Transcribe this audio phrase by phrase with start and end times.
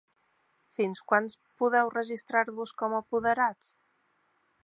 [0.77, 1.27] Fins quan
[1.63, 3.71] podeu registrar-vos com a apoderats?